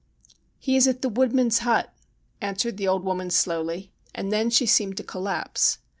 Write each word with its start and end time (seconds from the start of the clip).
'He 0.57 0.75
is 0.77 0.87
at 0.87 1.03
the 1.03 1.09
Woodman's 1.09 1.59
Hut,' 1.59 1.93
answered 2.41 2.77
the 2.77 2.87
old 2.87 3.03
woman 3.03 3.29
slowly, 3.29 3.91
and 4.15 4.31
then 4.33 4.49
she 4.49 4.65
seemed 4.65 4.97
to 4.97 5.03
collapse. 5.03 5.77